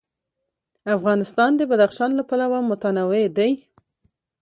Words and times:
افغانستان 0.97 1.51
د 1.55 1.61
بدخشان 1.71 2.11
له 2.19 2.23
پلوه 2.29 2.59
متنوع 2.69 3.21
دی. 3.37 3.51